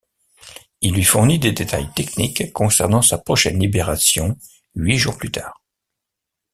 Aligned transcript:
Il 0.81 0.95
lui 0.95 1.03
fournit 1.03 1.37
des 1.37 1.51
détails 1.51 1.87
techniques 1.95 2.51
concernant 2.53 3.03
sa 3.03 3.19
prochaine 3.19 3.59
libération 3.59 4.35
huit 4.73 4.97
jours 4.97 5.15
plus 5.15 5.29
tard. 5.29 5.61